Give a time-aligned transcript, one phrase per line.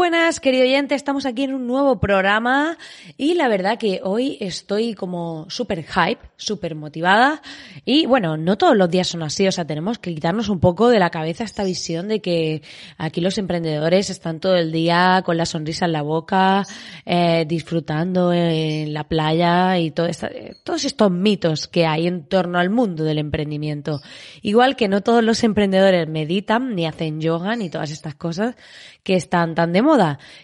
[0.00, 2.78] Buenas, querido oyente, estamos aquí en un nuevo programa
[3.18, 7.42] y la verdad que hoy estoy como súper hype, súper motivada
[7.84, 10.88] y bueno, no todos los días son así, o sea, tenemos que quitarnos un poco
[10.88, 12.62] de la cabeza esta visión de que
[12.96, 16.64] aquí los emprendedores están todo el día con la sonrisa en la boca,
[17.04, 20.30] eh, disfrutando en la playa y todo esta,
[20.64, 24.00] todos estos mitos que hay en torno al mundo del emprendimiento.
[24.40, 28.56] Igual que no todos los emprendedores meditan, ni hacen yoga, ni todas estas cosas
[29.02, 29.89] que están tan de moda,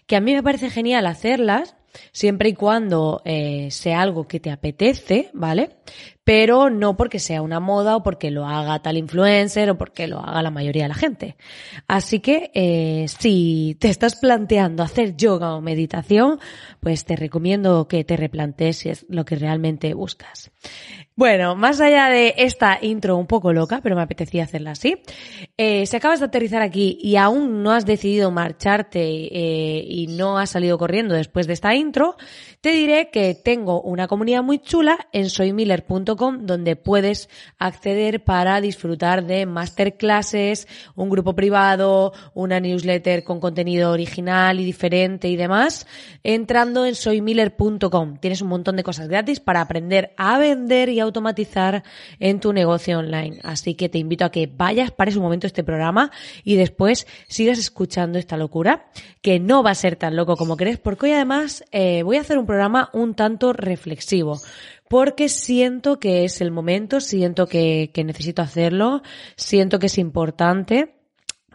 [0.06, 1.76] que a mí me parece genial hacerlas
[2.12, 5.76] siempre y cuando eh, sea algo que te apetece, ¿vale?
[6.26, 10.18] Pero no porque sea una moda o porque lo haga tal influencer o porque lo
[10.18, 11.36] haga la mayoría de la gente.
[11.86, 16.40] Así que eh, si te estás planteando hacer yoga o meditación,
[16.80, 20.50] pues te recomiendo que te replantees si es lo que realmente buscas.
[21.14, 24.96] Bueno, más allá de esta intro un poco loca, pero me apetecía hacerla así,
[25.56, 30.36] eh, si acabas de aterrizar aquí y aún no has decidido marcharte eh, y no
[30.36, 32.16] has salido corriendo después de esta intro,
[32.60, 37.28] te diré que tengo una comunidad muy chula en soymiller.com donde puedes
[37.58, 45.28] acceder para disfrutar de masterclasses, un grupo privado, una newsletter con contenido original y diferente
[45.28, 45.86] y demás,
[46.22, 48.18] entrando en soymiller.com.
[48.18, 51.82] Tienes un montón de cosas gratis para aprender a vender y automatizar
[52.18, 53.38] en tu negocio online.
[53.42, 56.10] Así que te invito a que vayas, pares un momento este programa
[56.44, 58.86] y después sigas escuchando esta locura,
[59.22, 62.20] que no va a ser tan loco como crees, porque hoy además eh, voy a
[62.20, 64.40] hacer un programa un tanto reflexivo
[64.88, 69.02] porque siento que es el momento, siento que, que, necesito hacerlo,
[69.36, 70.96] siento que es importante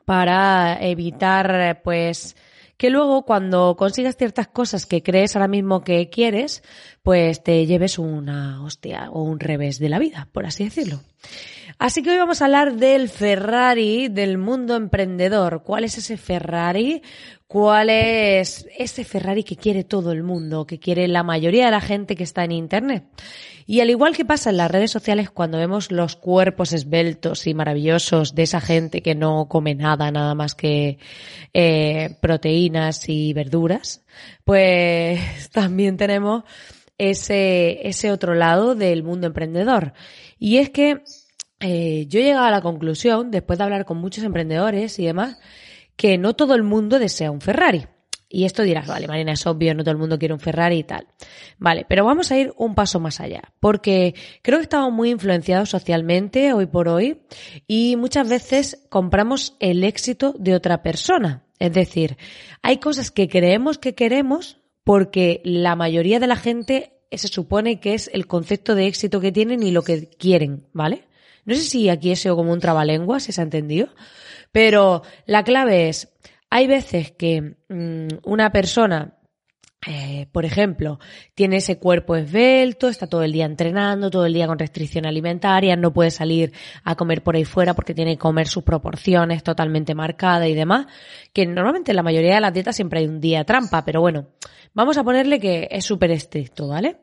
[0.05, 2.35] para evitar, pues,
[2.81, 6.63] que luego cuando consigas ciertas cosas que crees ahora mismo que quieres,
[7.03, 10.99] pues te lleves una hostia o un revés de la vida, por así decirlo.
[11.77, 15.61] Así que hoy vamos a hablar del Ferrari del mundo emprendedor.
[15.63, 17.03] ¿Cuál es ese Ferrari?
[17.51, 21.81] ¿Cuál es ese Ferrari que quiere todo el mundo, que quiere la mayoría de la
[21.81, 23.03] gente que está en Internet?
[23.67, 27.53] Y al igual que pasa en las redes sociales cuando vemos los cuerpos esbeltos y
[27.53, 30.97] maravillosos de esa gente que no come nada, nada más que
[31.53, 34.01] eh, proteínas y verduras,
[34.45, 36.45] pues también tenemos
[36.97, 39.91] ese, ese otro lado del mundo emprendedor.
[40.39, 41.01] Y es que
[41.59, 45.37] eh, yo he llegado a la conclusión, después de hablar con muchos emprendedores y demás,
[45.95, 47.85] que no todo el mundo desea un Ferrari.
[48.33, 50.83] Y esto dirás, vale, Marina, es obvio, no todo el mundo quiere un Ferrari y
[50.85, 51.05] tal.
[51.57, 55.69] Vale, pero vamos a ir un paso más allá, porque creo que estamos muy influenciados
[55.69, 57.23] socialmente hoy por hoy
[57.67, 61.43] y muchas veces compramos el éxito de otra persona.
[61.59, 62.17] Es decir,
[62.61, 67.93] hay cosas que creemos que queremos porque la mayoría de la gente se supone que
[67.93, 71.03] es el concepto de éxito que tienen y lo que quieren, ¿vale?
[71.45, 73.89] No sé si aquí sido como un trabalenguas, si se ha entendido,
[74.51, 76.09] pero la clave es,
[76.49, 79.17] hay veces que mm, una persona
[79.87, 80.99] eh, por ejemplo,
[81.33, 85.75] tiene ese cuerpo esbelto, está todo el día entrenando, todo el día con restricción alimentaria,
[85.75, 86.53] no puede salir
[86.83, 90.85] a comer por ahí fuera porque tiene que comer sus proporciones totalmente marcadas y demás,
[91.33, 94.27] que normalmente en la mayoría de las dietas siempre hay un día trampa, pero bueno,
[94.75, 96.97] vamos a ponerle que es súper estricto, ¿vale?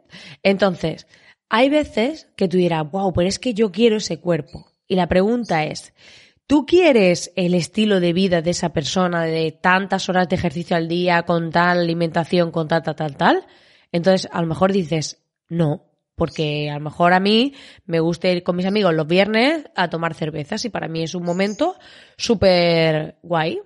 [0.45, 1.09] Entonces,
[1.49, 4.71] hay veces que tú dirás, wow, pero es que yo quiero ese cuerpo.
[4.87, 5.93] Y la pregunta es,
[6.49, 10.89] ¿Tú quieres el estilo de vida de esa persona de tantas horas de ejercicio al
[10.89, 13.47] día, con tal alimentación, con tal, tal, tal, tal?
[13.93, 15.85] Entonces, a lo mejor dices, no,
[16.15, 17.53] porque a lo mejor a mí
[17.85, 21.15] me gusta ir con mis amigos los viernes a tomar cervezas y para mí es
[21.15, 21.77] un momento
[22.17, 23.61] súper guay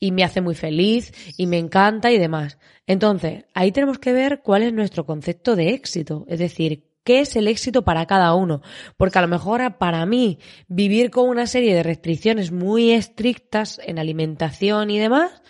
[0.00, 2.58] y me hace muy feliz y me encanta y demás.
[2.88, 7.36] Entonces, ahí tenemos que ver cuál es nuestro concepto de éxito, es decir, qué es
[7.36, 8.62] el éxito para cada uno.
[8.96, 13.98] Porque a lo mejor para mí vivir con una serie de restricciones muy estrictas en
[13.98, 15.42] alimentación y demás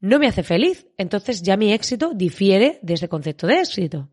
[0.00, 0.86] no me hace feliz.
[0.98, 4.08] Entonces ya mi éxito difiere de ese concepto de éxito.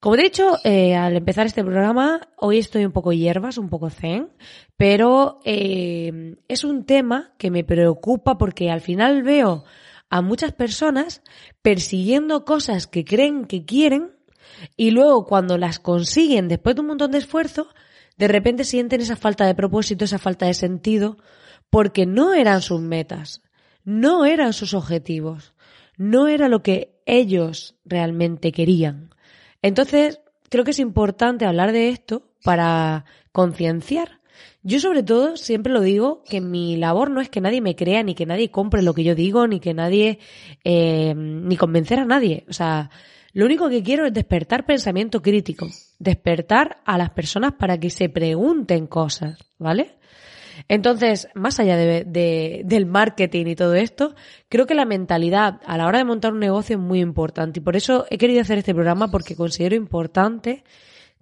[0.00, 3.90] Como he dicho, eh, al empezar este programa, hoy estoy un poco hierbas, un poco
[3.90, 4.28] zen,
[4.76, 9.64] pero eh, es un tema que me preocupa porque al final veo
[10.08, 11.22] a muchas personas
[11.62, 14.15] persiguiendo cosas que creen que quieren
[14.76, 17.68] y luego cuando las consiguen después de un montón de esfuerzo,
[18.16, 21.18] de repente sienten esa falta de propósito, esa falta de sentido,
[21.70, 23.42] porque no eran sus metas,
[23.84, 25.54] no eran sus objetivos,
[25.96, 29.10] no era lo que ellos realmente querían.
[29.62, 34.20] Entonces, creo que es importante hablar de esto para concienciar.
[34.62, 38.02] Yo sobre todo siempre lo digo que mi labor no es que nadie me crea,
[38.02, 40.18] ni que nadie compre lo que yo digo, ni que nadie,
[40.64, 42.44] eh, ni convencer a nadie.
[42.48, 42.90] O sea,
[43.36, 45.68] lo único que quiero es despertar pensamiento crítico,
[45.98, 49.98] despertar a las personas para que se pregunten cosas, ¿vale?
[50.68, 54.14] Entonces, más allá de, del marketing y todo esto,
[54.48, 57.62] creo que la mentalidad a la hora de montar un negocio es muy importante y
[57.62, 60.64] por eso he querido hacer este programa porque considero importante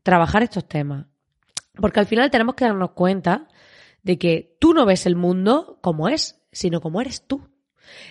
[0.05, 1.07] trabajar estos temas.
[1.75, 3.49] Porque al final tenemos que darnos cuenta
[4.05, 7.49] de que tú no ves el mundo como es, sino como eres tú.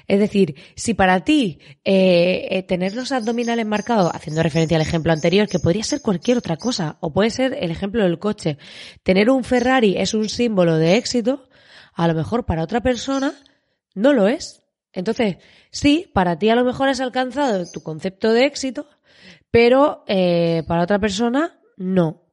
[0.07, 5.11] Es decir, si para ti eh, eh, tener los abdominales marcados, haciendo referencia al ejemplo
[5.11, 8.57] anterior, que podría ser cualquier otra cosa, o puede ser el ejemplo del coche,
[9.03, 11.47] tener un Ferrari es un símbolo de éxito,
[11.93, 13.33] a lo mejor para otra persona
[13.95, 14.61] no lo es.
[14.91, 15.37] Entonces,
[15.71, 18.87] sí, para ti a lo mejor has alcanzado tu concepto de éxito,
[19.51, 22.23] pero eh, para otra persona no.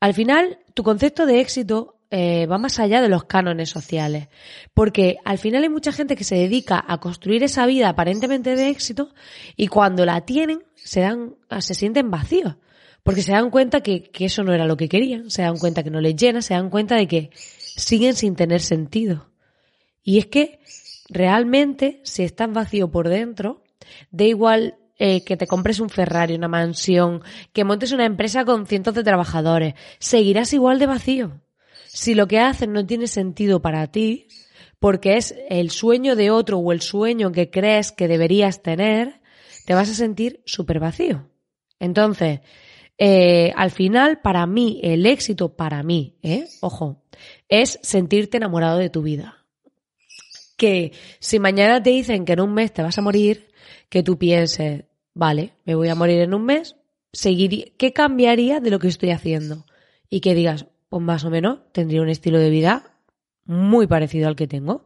[0.00, 4.28] Al final, tu concepto de éxito eh, va más allá de los cánones sociales.
[4.74, 8.68] Porque al final hay mucha gente que se dedica a construir esa vida aparentemente de
[8.68, 9.12] éxito
[9.56, 12.56] y cuando la tienen se dan, se sienten vacíos.
[13.02, 15.90] Porque se dan cuenta que, eso no era lo que querían, se dan cuenta que
[15.90, 19.30] no les llena, se dan cuenta de que siguen sin tener sentido.
[20.02, 20.58] Y es que
[21.08, 23.62] realmente, si estás vacío por dentro,
[24.10, 27.22] da igual eh, que te compres un Ferrari, una mansión,
[27.52, 31.40] que montes una empresa con cientos de trabajadores, seguirás igual de vacío.
[31.96, 34.28] Si lo que haces no tiene sentido para ti,
[34.78, 39.22] porque es el sueño de otro o el sueño que crees que deberías tener,
[39.64, 41.30] te vas a sentir súper vacío.
[41.80, 42.40] Entonces,
[42.98, 46.46] eh, al final, para mí, el éxito para mí, ¿eh?
[46.60, 47.02] ojo,
[47.48, 49.46] es sentirte enamorado de tu vida.
[50.58, 53.48] Que si mañana te dicen que en un mes te vas a morir,
[53.88, 54.84] que tú pienses,
[55.14, 56.76] vale, me voy a morir en un mes,
[57.14, 59.64] seguiría, ¿qué cambiaría de lo que estoy haciendo?
[60.10, 62.96] Y que digas, pues más o menos tendría un estilo de vida
[63.44, 64.84] muy parecido al que tengo.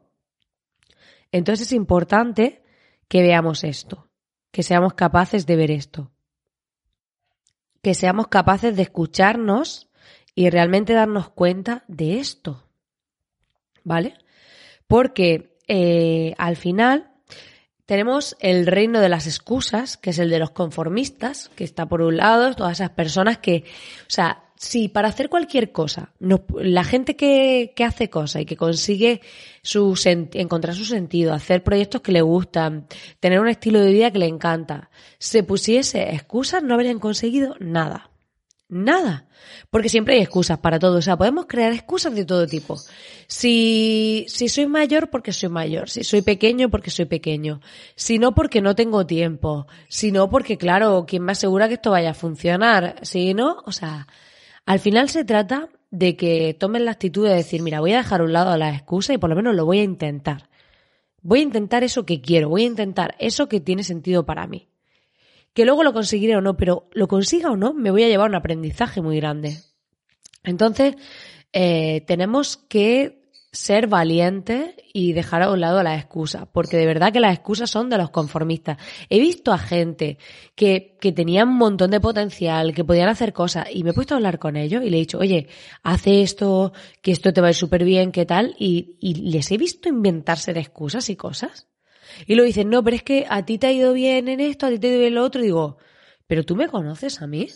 [1.32, 2.62] Entonces es importante
[3.08, 4.08] que veamos esto,
[4.50, 6.10] que seamos capaces de ver esto,
[7.82, 9.88] que seamos capaces de escucharnos
[10.34, 12.64] y realmente darnos cuenta de esto.
[13.82, 14.18] ¿Vale?
[14.86, 17.10] Porque eh, al final
[17.86, 22.02] tenemos el reino de las excusas, que es el de los conformistas, que está por
[22.02, 23.64] un lado, todas esas personas que,
[24.02, 26.12] o sea, Sí, para hacer cualquier cosa.
[26.18, 29.22] la gente que, que, hace cosas y que consigue
[29.62, 29.98] su
[30.34, 32.86] encontrar su sentido, hacer proyectos que le gustan,
[33.20, 38.10] tener un estilo de vida que le encanta, se pusiese excusas, no habrían conseguido nada.
[38.68, 39.28] Nada.
[39.70, 40.98] Porque siempre hay excusas para todo.
[40.98, 42.76] O sea, podemos crear excusas de todo tipo.
[43.26, 45.88] Si, si soy mayor, porque soy mayor.
[45.88, 47.62] Si soy pequeño, porque soy pequeño.
[47.96, 49.66] Si no, porque no tengo tiempo.
[49.88, 52.96] Si no, porque claro, ¿quién me asegura que esto vaya a funcionar?
[53.02, 54.06] Si no, o sea,
[54.66, 58.20] al final se trata de que tomen la actitud de decir, mira, voy a dejar
[58.20, 60.48] a un lado las excusas y por lo menos lo voy a intentar.
[61.22, 64.68] Voy a intentar eso que quiero, voy a intentar eso que tiene sentido para mí.
[65.52, 68.28] Que luego lo conseguiré o no, pero lo consiga o no, me voy a llevar
[68.28, 69.58] un aprendizaje muy grande.
[70.44, 70.94] Entonces,
[71.52, 73.19] eh, tenemos que
[73.52, 77.68] ser valiente y dejar a un lado las excusas, porque de verdad que las excusas
[77.68, 78.78] son de los conformistas.
[79.08, 80.18] He visto a gente
[80.54, 84.14] que, que tenía un montón de potencial, que podían hacer cosas, y me he puesto
[84.14, 85.48] a hablar con ellos y le he dicho, oye,
[85.82, 88.54] hace esto, que esto te va a ir súper bien, ¿qué tal?
[88.58, 91.68] Y, y les he visto inventarse excusas y cosas.
[92.26, 94.66] Y lo dicen, no, pero es que a ti te ha ido bien en esto,
[94.66, 95.78] a ti te ha ido bien en lo otro, y digo,
[96.26, 97.48] pero tú me conoces a mí.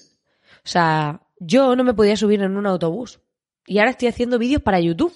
[0.64, 3.20] O sea, yo no me podía subir en un autobús.
[3.66, 5.12] Y ahora estoy haciendo vídeos para YouTube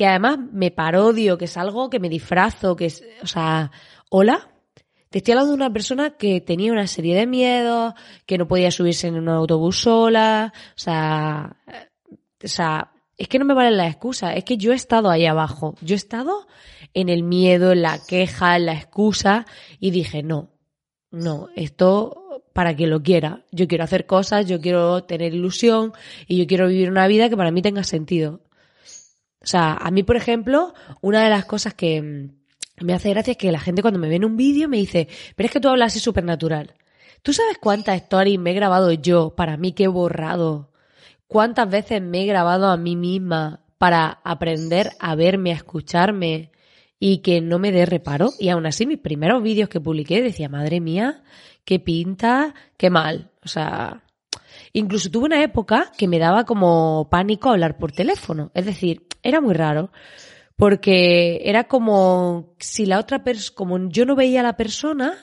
[0.00, 3.70] que además me parodio, que es algo que me disfrazo, que es, o sea,
[4.08, 4.48] hola,
[5.10, 7.92] te estoy hablando de una persona que tenía una serie de miedos,
[8.24, 11.54] que no podía subirse en un autobús sola, o sea,
[12.42, 15.26] o sea, es que no me valen las excusas, es que yo he estado ahí
[15.26, 16.46] abajo, yo he estado
[16.94, 19.44] en el miedo, en la queja, en la excusa
[19.80, 20.48] y dije, no,
[21.10, 25.92] no, esto para quien lo quiera, yo quiero hacer cosas, yo quiero tener ilusión
[26.26, 28.40] y yo quiero vivir una vida que para mí tenga sentido.
[29.42, 33.32] O sea, a mí, por ejemplo, una de las cosas que mm, me hace gracia
[33.32, 35.60] es que la gente cuando me ve en un vídeo me dice, pero es que
[35.60, 36.74] tú hablas así súper natural.
[37.22, 40.70] ¿Tú sabes cuántas stories me he grabado yo para mí que he borrado?
[41.26, 46.50] ¿Cuántas veces me he grabado a mí misma para aprender a verme, a escucharme
[46.98, 48.30] y que no me dé reparo?
[48.38, 51.22] Y aún así, mis primeros vídeos que publiqué decía, madre mía,
[51.64, 53.30] qué pinta, qué mal.
[53.44, 54.02] O sea,
[54.72, 58.50] incluso tuve una época que me daba como pánico hablar por teléfono.
[58.54, 59.90] Es decir, era muy raro.
[60.56, 65.14] Porque era como si la otra persona, como yo no veía a la persona,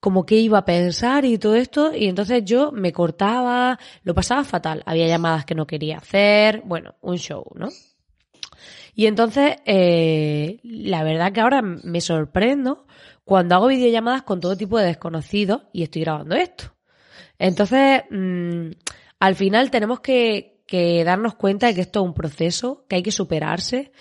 [0.00, 4.44] como que iba a pensar y todo esto, y entonces yo me cortaba, lo pasaba
[4.44, 4.82] fatal.
[4.86, 7.68] Había llamadas que no quería hacer, bueno, un show, ¿no?
[8.94, 12.86] Y entonces, eh, la verdad que ahora me sorprendo
[13.24, 16.77] cuando hago videollamadas con todo tipo de desconocidos y estoy grabando esto.
[17.38, 18.70] Entonces, mm,
[19.20, 23.02] al final tenemos que, que darnos cuenta de que esto es un proceso, que hay
[23.02, 23.92] que superarse,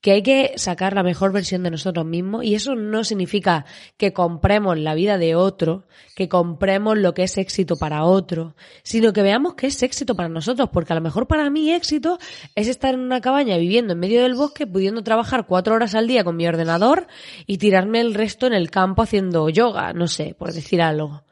[0.00, 3.66] que hay que sacar la mejor versión de nosotros mismos y eso no significa
[3.98, 5.84] que compremos la vida de otro,
[6.16, 10.28] que compremos lo que es éxito para otro, sino que veamos que es éxito para
[10.28, 12.18] nosotros, porque a lo mejor para mí éxito
[12.54, 16.06] es estar en una cabaña viviendo en medio del bosque, pudiendo trabajar cuatro horas al
[16.06, 17.06] día con mi ordenador
[17.46, 21.22] y tirarme el resto en el campo haciendo yoga, no sé, por decir algo.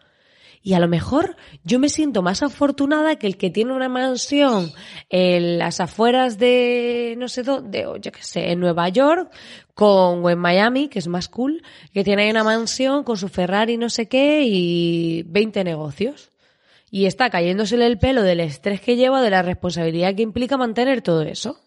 [0.62, 4.73] Y a lo mejor yo me siento más afortunada que el que tiene una mansión
[5.09, 9.31] en las afueras de no sé dónde, o yo qué sé, en Nueva York,
[9.75, 11.62] con, o en Miami, que es más cool,
[11.93, 16.31] que tiene ahí una mansión con su Ferrari no sé qué y 20 negocios.
[16.91, 21.03] Y está cayéndosele el pelo del estrés que lleva, de la responsabilidad que implica mantener
[21.03, 21.61] todo eso.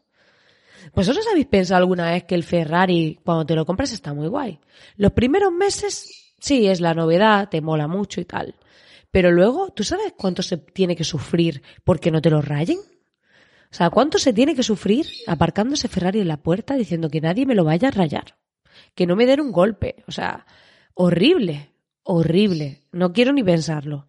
[0.93, 4.59] ¿Vosotros habéis pensado alguna vez que el Ferrari, cuando te lo compras, está muy guay?
[4.97, 8.55] Los primeros meses, sí, es la novedad, te mola mucho y tal.
[9.11, 12.79] Pero luego, ¿tú sabes cuánto se tiene que sufrir porque no te lo rayen?
[12.79, 17.45] O sea, ¿cuánto se tiene que sufrir aparcándose Ferrari en la puerta diciendo que nadie
[17.45, 18.37] me lo vaya a rayar?
[18.95, 20.03] Que no me den un golpe.
[20.07, 20.45] O sea,
[20.93, 22.83] horrible, horrible.
[22.91, 24.07] No quiero ni pensarlo.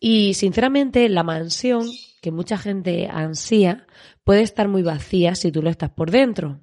[0.00, 1.88] Y sinceramente, la mansión
[2.20, 3.86] que mucha gente ansía
[4.24, 6.60] puede estar muy vacía si tú lo estás por dentro.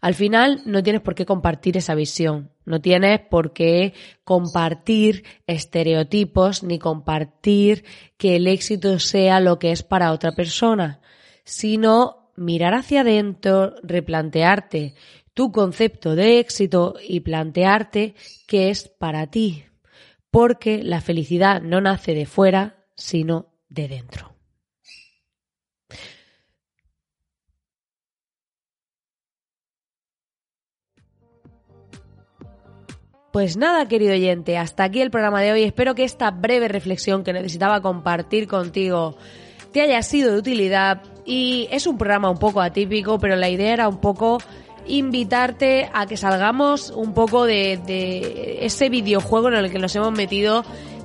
[0.00, 6.62] Al final no tienes por qué compartir esa visión, no tienes por qué compartir estereotipos
[6.62, 7.84] ni compartir
[8.16, 11.00] que el éxito sea lo que es para otra persona,
[11.44, 14.94] sino mirar hacia adentro, replantearte
[15.34, 18.14] tu concepto de éxito y plantearte
[18.46, 19.64] qué es para ti,
[20.30, 24.29] porque la felicidad no nace de fuera, sino de dentro.
[33.32, 35.62] Pues nada, querido oyente, hasta aquí el programa de hoy.
[35.62, 39.16] Espero que esta breve reflexión que necesitaba compartir contigo
[39.72, 43.72] te haya sido de utilidad y es un programa un poco atípico, pero la idea
[43.72, 44.38] era un poco
[44.88, 50.64] invitarte a que salgamos un poco de, ese videojuego en el que nos hemos metido,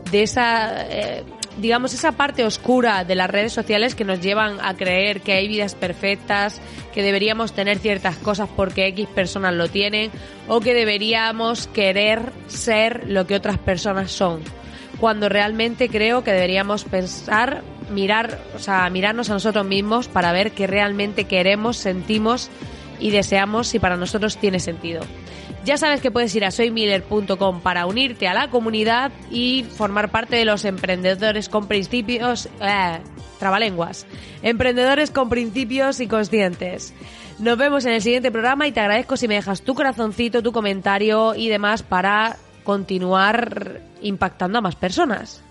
[0.09, 1.23] de esa eh,
[1.57, 5.47] digamos, esa parte oscura de las redes sociales que nos llevan a creer que hay
[5.47, 6.61] vidas perfectas,
[6.93, 10.11] que deberíamos tener ciertas cosas porque X personas lo tienen,
[10.47, 14.41] o que deberíamos querer ser lo que otras personas son.
[14.99, 20.51] Cuando realmente creo que deberíamos pensar, mirar, o sea, mirarnos a nosotros mismos para ver
[20.51, 22.49] qué realmente queremos, sentimos
[22.99, 25.01] y deseamos si para nosotros tiene sentido.
[25.63, 30.35] Ya sabes que puedes ir a soymiller.com para unirte a la comunidad y formar parte
[30.35, 32.49] de los emprendedores con principios...
[32.61, 32.99] Eh,
[33.39, 34.05] trabalenguas.
[34.41, 36.93] Emprendedores con principios y conscientes.
[37.39, 40.51] Nos vemos en el siguiente programa y te agradezco si me dejas tu corazoncito, tu
[40.51, 45.41] comentario y demás para continuar impactando a más personas.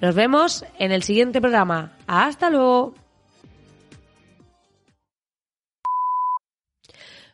[0.00, 1.92] Nos vemos en el siguiente programa.
[2.06, 2.94] Hasta luego.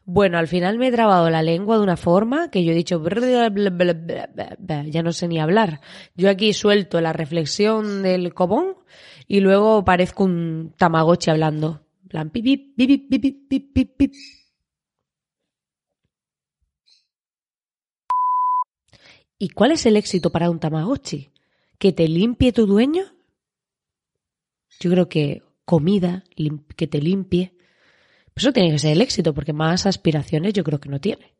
[0.09, 3.03] Bueno, al final me he trabado la lengua de una forma que yo he dicho,
[3.03, 5.81] ya no sé ni hablar.
[6.15, 8.77] Yo aquí suelto la reflexión del cobón
[9.27, 11.85] y luego parezco un tamagotchi hablando.
[19.39, 21.33] ¿Y cuál es el éxito para un tamagotchi?
[21.79, 23.07] ¿Que te limpie tu dueño?
[24.79, 26.23] Yo creo que comida,
[26.77, 27.56] que te limpie.
[28.37, 31.36] Eso tiene que ser el éxito, porque más aspiraciones yo creo que no tiene.